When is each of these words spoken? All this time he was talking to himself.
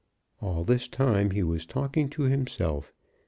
All 0.41 0.63
this 0.63 0.87
time 0.87 1.29
he 1.29 1.43
was 1.43 1.67
talking 1.67 2.09
to 2.09 2.23
himself. 2.23 2.91